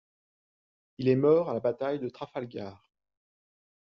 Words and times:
Il 0.97 1.07
est 1.09 1.15
mort 1.15 1.51
à 1.51 1.53
la 1.53 1.59
bataille 1.59 1.99
de 1.99 2.09
Trafalgar. 2.09 2.89